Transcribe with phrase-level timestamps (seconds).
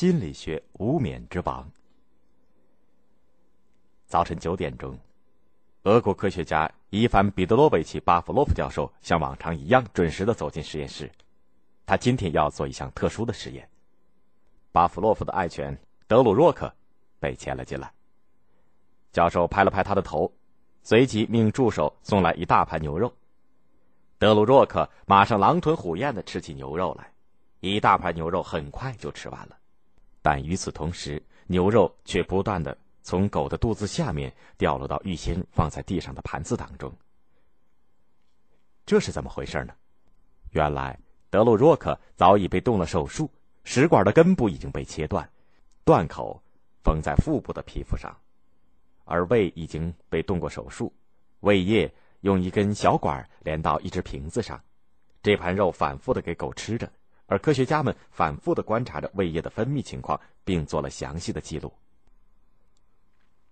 [0.00, 1.70] 心理学无冕之王。
[4.06, 4.98] 早晨九点钟，
[5.82, 11.12] 俄国科学家伊凡·彼得罗维奇·巴甫洛夫教授像往常一样准时的走进实验室。
[11.84, 13.68] 他今天要做一项特殊的实验。
[14.72, 16.74] 巴甫洛夫的爱犬德鲁若克
[17.18, 17.92] 被牵了进来。
[19.12, 20.32] 教授拍了拍他的头，
[20.82, 23.12] 随即命助手送来一大盘牛肉。
[24.16, 27.12] 德鲁若克马上狼吞虎咽的吃起牛肉来，
[27.60, 29.59] 一大盘牛肉很快就吃完了。
[30.22, 36.92] 但与此同时，牛肉却不断的从狗的肚子下面掉落到预先放在地上的盘子当中。
[38.84, 39.74] 这是怎么回事呢？
[40.50, 40.98] 原来
[41.30, 43.30] 德鲁若克早已被动了手术，
[43.64, 45.28] 食管的根部已经被切断，
[45.84, 46.42] 断口
[46.82, 48.16] 缝在腹部的皮肤上，
[49.04, 50.92] 而胃已经被动过手术，
[51.40, 51.92] 胃液。
[52.22, 54.62] 用一根小管连到一只瓶子上，
[55.22, 56.92] 这盘肉反复的给狗吃着，
[57.30, 61.72] 而科学家们反复的观察着胃液的分泌情况，并做了详细的记录。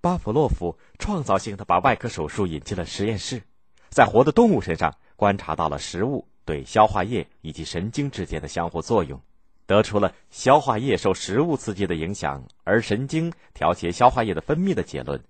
[0.00, 3.41] 巴甫洛夫创造性的把外科手术引进了实验室，
[3.89, 9.20] 在活的动物身上观察到了食物对消化液以及神经之间的相互作用，
[9.64, 15.22] 得出了消化液受食物刺激的影响，而神经调节消化液的分泌的结论。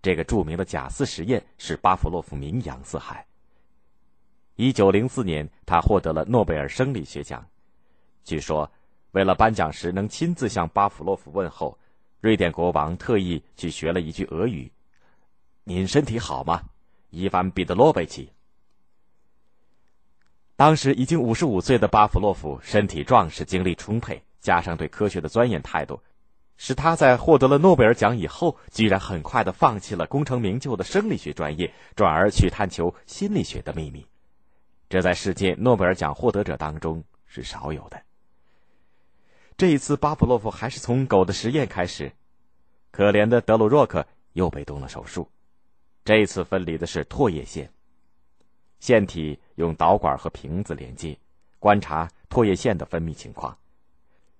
[0.00, 3.26] 这个著名的假饲实验使巴甫洛夫名扬四海。
[4.54, 7.44] 一九零四年，他获得了诺贝尔生理学奖。
[8.30, 8.70] 据说，
[9.10, 11.76] 为了颁奖时能亲自向巴甫洛夫问候，
[12.20, 14.70] 瑞典国王特意去学了一句俄语
[15.64, 16.62] ：“您身体好吗，
[17.10, 18.30] 伊凡·彼得洛维奇？”
[20.54, 26.00] 当时已经五十五岁的巴甫洛夫身体壮实，精力充沛，加上对科学的钻研态度。
[26.56, 34.06] 使他在获得了诺贝尔奖以后，居然很快的放弃了功成名就的生理学专业，转而去探求心理学的秘密。
[34.88, 38.00] 这在世界诺贝尔奖获得者当中是少有的。
[39.60, 42.10] 这一次，巴甫洛夫还是从狗的实验开始。
[42.90, 45.30] 可怜的德鲁若克又被动了手术，
[46.02, 47.70] 这一次分离的是唾液腺。
[48.78, 51.14] 腺体用导管和瓶子连接，
[51.58, 53.54] 观察唾液腺的分泌情况。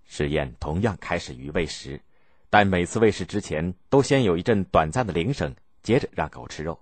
[0.05, 2.01] 实验同样开始于喂食。
[2.49, 6.81] 但每次喂食之前，都先有一阵短暂的铃声，接着让狗吃肉。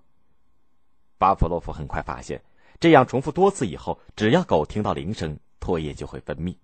[1.17, 2.41] 巴甫洛夫很快发现，
[2.79, 6.55] 这样重复多次以后，只要狗听到铃声，唾液就会分泌，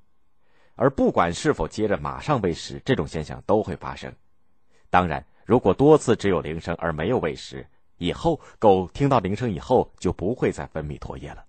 [0.75, 4.13] 而不管是否接着马上喂食，这种现象都会发生。
[4.89, 7.65] 当然，如果多次只有铃声而没有喂食，
[7.97, 11.45] 以后狗听到铃声以后就不会再分泌唾液了。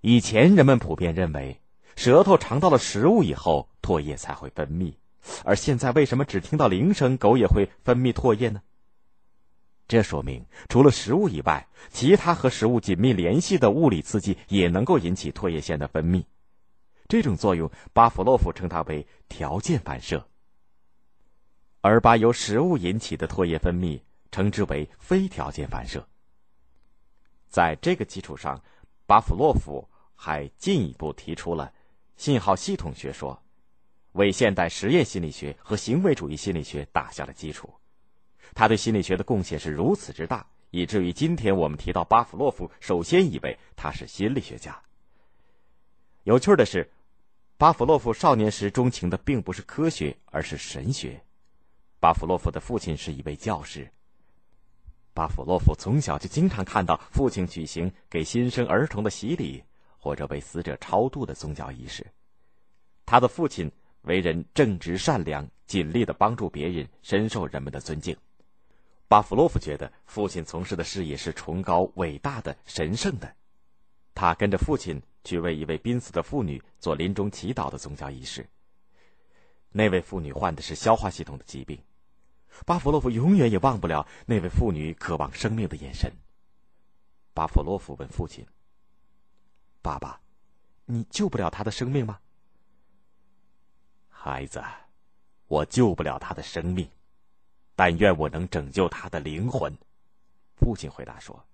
[0.00, 1.60] 以前人们普遍认为，
[1.96, 4.94] 舌头尝到了食物以后，唾液才会分泌。
[5.44, 8.62] 而现在，为什么只听到铃声，狗也会分泌唾液呢？
[9.88, 16.24] 这说明，除了食物以外，其他和食物紧密联系的物理刺激也能够引起唾液腺的分泌。
[17.08, 20.26] 这种作用，巴甫洛夫称它为条件反射，
[21.80, 24.00] 而把由食物引起的唾液分泌
[24.30, 26.06] 称之为非条件反射。
[27.48, 28.60] 在这个基础上，
[29.06, 31.72] 巴甫洛夫还进一步提出了
[32.16, 33.40] 信号系统学说。
[34.12, 37.70] 为现代实验心理学和行为主义心理学打下了基础，
[38.54, 44.80] 他对心理学的贡献是如此之大，以至于今天我们提到巴甫洛夫，首先以为他是心理学家。
[46.22, 46.90] 有趣的是，
[47.58, 51.18] 巴甫洛夫少年时钟情的并不是科学，而是神学。
[51.98, 53.90] 巴甫洛夫的父亲是一位教师，
[55.14, 59.64] 巴甫洛夫从小就经常看到父亲举行给新生儿童的洗礼
[59.96, 62.06] 或者为死者超度的宗教仪式，
[63.04, 63.70] 他的父亲。
[64.02, 68.16] 为人正直善良，尽力的帮助别人，深受人们的尊敬。
[69.08, 73.34] 巴甫洛夫觉得父亲从事的事业是崇高、伟大的、神圣的。
[74.16, 78.48] 他跟着父亲去为一位濒死的妇女做临终祈祷的宗教仪式。
[79.70, 81.78] 那位妇女患的是消化系统的疾病。
[82.64, 86.10] 巴甫洛夫永远也忘不了那位妇女渴望生命的眼神。
[87.34, 88.46] 巴甫洛夫问父亲
[89.82, 90.18] ：“爸爸，
[90.86, 92.18] 你救不了她的生命吗？”
[94.08, 94.64] 孩子，
[95.46, 96.88] 我救不了他的生命，
[97.74, 99.70] 但愿我能拯救他的灵魂。”
[100.56, 101.46] 父亲回答说。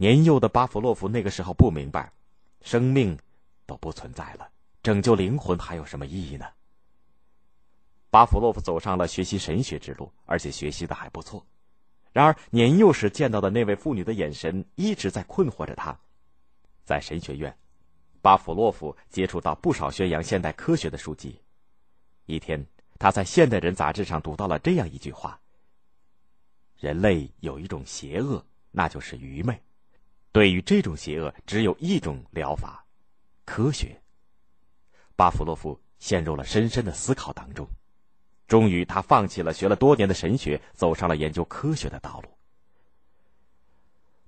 [0.00, 2.12] 年幼的巴甫洛夫那个时候不明白，
[2.62, 3.18] 生命
[3.66, 4.48] 都不存在了，
[4.80, 6.46] 拯救灵魂还有什么意义呢？
[8.08, 11.44] 巴甫洛夫走上了学习神学之路，而且学习的还不错。
[12.12, 15.98] 然而，年幼时见到的那位妇女的眼神一直在困惑着他，
[16.84, 17.54] 在神学院。
[18.22, 21.40] 巴甫洛夫接触到不少宣扬现代科学的书籍。
[22.26, 22.64] 一天，
[23.00, 25.40] 他在《现代人》杂志上读到了这样一句话
[26.78, 29.60] ：“人类有一种邪恶，那就是愚昧。
[30.38, 32.84] 对于这种邪恶，只有一种疗法——
[33.44, 34.00] 科学。”
[35.16, 37.66] 巴甫洛夫陷入了深深的思考当中，
[38.46, 42.28] 终于他放弃了学了多年的神学，走上了研究科学的道路。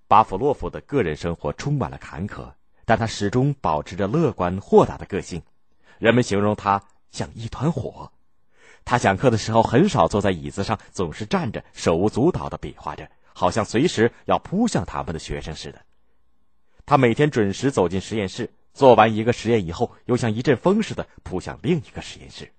[0.08, 2.52] 巴甫洛夫的个人生活充满了坎坷，
[2.84, 5.40] 但他始终保持着乐观豁达的个性。
[6.00, 8.10] 人们形容他像一团火。
[8.84, 15.80] 他讲课的时候很少坐在椅子上，总是站着，手舞足蹈的比划着，好像随时要扑向他们的学生似的。
[16.90, 22.50] 他每天准时走进实验室，做完一个实验以后，又像一阵风似的扑向另一个实验室。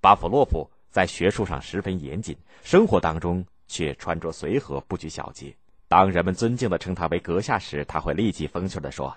[0.00, 3.46] 巴甫洛夫在学术上十分严谨，生活当中。
[3.68, 5.54] 却穿着随和，不拘小节。
[5.86, 9.16] 当人们尊敬的称他为阁下时，他会立即风趣的说：“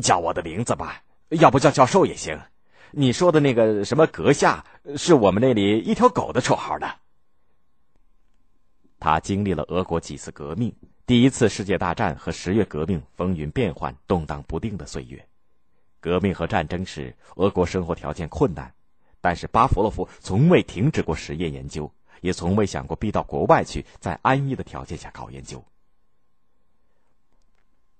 [0.00, 2.40] 叫我的名字吧，要不叫教授也行。
[2.90, 4.64] 你说的那个什么阁下，
[4.96, 6.90] 是我们那里一条狗的绰号呢。”
[8.98, 15.26] 他经历了俄国几次革命，第一次世界大战和十月革命风云变幻、动荡不定的岁月。
[16.00, 18.72] 革命和战争时，俄国生活条件困难，
[19.20, 21.92] 但是巴甫洛夫从未停止过实验研究。
[22.20, 25.64] 也从未想过逼到国外去，在安逸的条件下搞研究。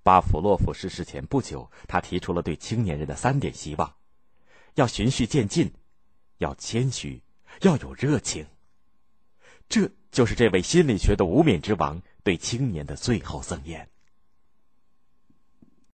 [0.04, 3.94] 巴甫洛夫逝世前不久，他提出了对青年人的三点希望：
[4.74, 5.72] 要循序渐进，
[6.38, 7.20] 要谦虚，
[7.62, 8.46] 要有热情。
[9.68, 13.91] 这就是这位心理学的无冕之王对青年的最后赠言。